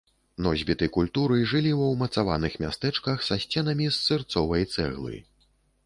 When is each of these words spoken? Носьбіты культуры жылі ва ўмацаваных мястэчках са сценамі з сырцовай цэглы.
Носьбіты 0.45 0.87
культуры 0.95 1.37
жылі 1.51 1.75
ва 1.81 1.91
ўмацаваных 1.93 2.57
мястэчках 2.65 3.17
са 3.29 3.35
сценамі 3.45 3.85
з 3.93 3.97
сырцовай 4.07 4.71
цэглы. 4.77 5.15